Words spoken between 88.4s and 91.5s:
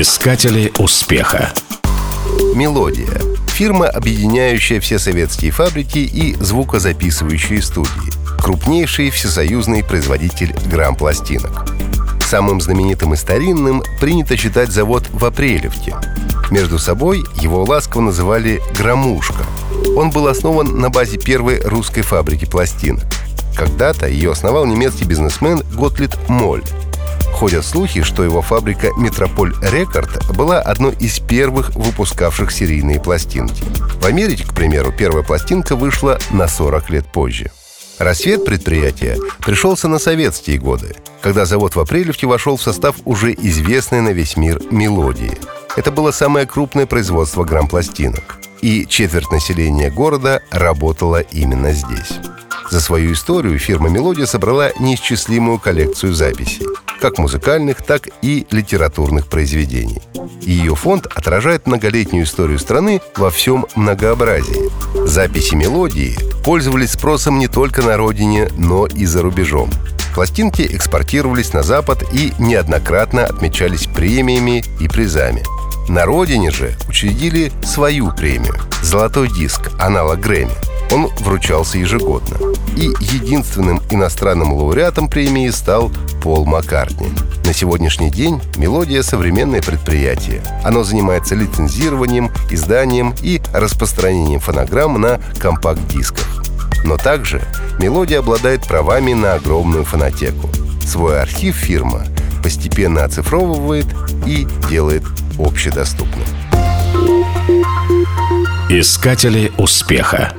«Мелодия»— современное предприятие. Оно занимается